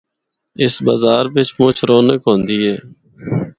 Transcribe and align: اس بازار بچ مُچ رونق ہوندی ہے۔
اس 0.63 0.75
بازار 0.85 1.23
بچ 1.33 1.49
مُچ 1.57 1.77
رونق 1.87 2.21
ہوندی 2.27 2.59
ہے۔ 2.67 2.75